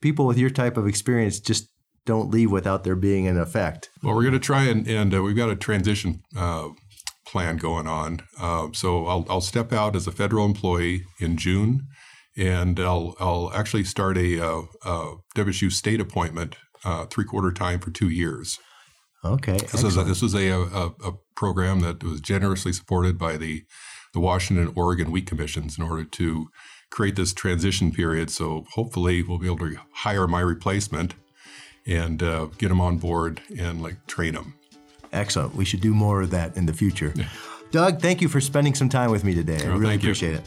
people 0.00 0.26
with 0.26 0.38
your 0.38 0.50
type 0.50 0.76
of 0.76 0.86
experience 0.86 1.40
just 1.40 1.68
don't 2.06 2.30
leave 2.30 2.50
without 2.50 2.84
there 2.84 2.96
being 2.96 3.26
an 3.26 3.38
effect. 3.38 3.90
Well, 4.02 4.14
we're 4.14 4.22
going 4.22 4.34
to 4.34 4.40
try 4.40 4.64
and, 4.64 4.86
and 4.88 5.14
uh, 5.14 5.22
we've 5.22 5.36
got 5.36 5.50
a 5.50 5.56
transition 5.56 6.22
uh, 6.36 6.68
plan 7.26 7.56
going 7.56 7.86
on. 7.86 8.20
Uh, 8.38 8.68
so 8.72 9.06
I'll, 9.06 9.26
I'll 9.28 9.40
step 9.40 9.72
out 9.72 9.94
as 9.94 10.06
a 10.06 10.12
federal 10.12 10.44
employee 10.44 11.04
in 11.20 11.36
June, 11.36 11.86
and 12.36 12.80
I'll, 12.80 13.14
I'll 13.20 13.52
actually 13.54 13.84
start 13.84 14.16
a, 14.16 14.40
uh, 14.44 14.62
a 14.84 15.14
WSU 15.36 15.70
state 15.70 16.00
appointment 16.00 16.56
uh, 16.84 17.06
three 17.06 17.24
quarter 17.24 17.52
time 17.52 17.78
for 17.78 17.90
two 17.90 18.08
years. 18.08 18.58
Okay. 19.24 19.58
This 19.58 19.84
is 19.84 19.96
a, 19.96 20.04
this 20.04 20.22
was 20.22 20.34
a, 20.34 20.48
a, 20.48 20.86
a, 21.04 21.12
program 21.36 21.80
that 21.80 22.02
was 22.02 22.20
generously 22.20 22.72
supported 22.72 23.18
by 23.18 23.36
the 23.36 23.64
the 24.12 24.20
Washington 24.20 24.72
Oregon 24.74 25.10
Wheat 25.10 25.26
Commissions 25.26 25.78
in 25.78 25.84
order 25.84 26.04
to 26.04 26.48
create 26.90 27.16
this 27.16 27.32
transition 27.32 27.92
period. 27.92 28.30
So 28.30 28.66
hopefully 28.72 29.22
we'll 29.22 29.38
be 29.38 29.46
able 29.46 29.58
to 29.58 29.76
hire 29.92 30.26
my 30.26 30.40
replacement 30.40 31.14
and 31.86 32.22
uh, 32.22 32.46
get 32.58 32.68
them 32.68 32.80
on 32.80 32.98
board 32.98 33.40
and 33.58 33.82
like 33.82 34.06
train 34.06 34.34
them. 34.34 34.54
Excellent. 35.12 35.54
We 35.54 35.64
should 35.64 35.80
do 35.80 35.94
more 35.94 36.22
of 36.22 36.30
that 36.30 36.56
in 36.56 36.66
the 36.66 36.72
future. 36.72 37.12
Yeah. 37.16 37.28
Doug, 37.70 38.00
thank 38.00 38.20
you 38.20 38.28
for 38.28 38.40
spending 38.40 38.74
some 38.74 38.88
time 38.88 39.10
with 39.10 39.24
me 39.24 39.34
today. 39.34 39.64
I 39.64 39.68
really 39.68 39.96
appreciate 39.96 40.32
you. 40.32 40.38
it. 40.38 40.44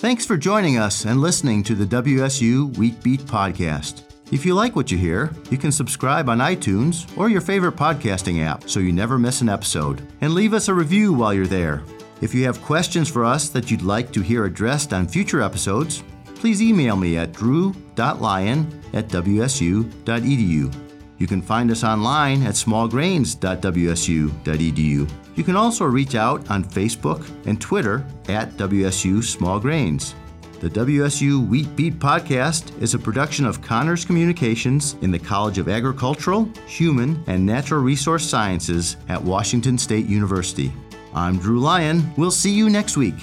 Thanks 0.00 0.24
for 0.24 0.36
joining 0.36 0.78
us 0.78 1.04
and 1.04 1.20
listening 1.20 1.62
to 1.64 1.74
the 1.74 1.84
WSU 1.84 2.76
Wheat 2.78 3.02
Beat 3.02 3.20
podcast. 3.20 4.02
If 4.32 4.46
you 4.46 4.54
like 4.54 4.76
what 4.76 4.90
you 4.90 4.96
hear, 4.96 5.34
you 5.50 5.58
can 5.58 5.72
subscribe 5.72 6.28
on 6.28 6.38
iTunes 6.38 7.06
or 7.18 7.28
your 7.28 7.40
favorite 7.40 7.74
podcasting 7.76 8.42
app 8.42 8.70
so 8.70 8.78
you 8.78 8.92
never 8.92 9.18
miss 9.18 9.40
an 9.40 9.48
episode. 9.48 10.06
And 10.20 10.32
leave 10.32 10.54
us 10.54 10.68
a 10.68 10.74
review 10.74 11.12
while 11.12 11.34
you're 11.34 11.46
there. 11.46 11.82
If 12.20 12.34
you 12.34 12.44
have 12.44 12.60
questions 12.62 13.08
for 13.08 13.24
us 13.24 13.48
that 13.48 13.70
you'd 13.70 13.82
like 13.82 14.12
to 14.12 14.20
hear 14.20 14.44
addressed 14.44 14.92
on 14.92 15.08
future 15.08 15.40
episodes, 15.40 16.02
please 16.34 16.60
email 16.60 16.96
me 16.96 17.16
at 17.16 17.32
drew.lyon 17.32 18.82
at 18.92 19.08
wsu.edu. 19.08 20.74
You 21.18 21.26
can 21.26 21.42
find 21.42 21.70
us 21.70 21.84
online 21.84 22.42
at 22.42 22.54
smallgrains.wsu.edu. 22.54 25.10
You 25.36 25.44
can 25.44 25.56
also 25.56 25.84
reach 25.84 26.14
out 26.14 26.50
on 26.50 26.64
Facebook 26.64 27.26
and 27.46 27.60
Twitter 27.60 28.06
at 28.28 28.50
WSU 28.52 29.22
Small 29.22 29.60
Grains. 29.60 30.14
The 30.60 30.68
WSU 30.68 31.48
Wheat 31.48 31.74
Beat 31.74 31.98
podcast 31.98 32.78
is 32.82 32.92
a 32.92 32.98
production 32.98 33.46
of 33.46 33.62
CAHNRS 33.62 34.06
Communications 34.06 34.94
in 35.00 35.10
the 35.10 35.18
College 35.18 35.56
of 35.56 35.70
Agricultural, 35.70 36.50
Human, 36.66 37.24
and 37.26 37.46
Natural 37.46 37.80
Resource 37.80 38.28
Sciences 38.28 38.98
at 39.08 39.22
Washington 39.22 39.78
State 39.78 40.04
University. 40.04 40.70
I'm 41.14 41.38
Drew 41.38 41.58
Lyon. 41.58 42.12
We'll 42.16 42.30
see 42.30 42.52
you 42.52 42.70
next 42.70 42.96
week. 42.96 43.16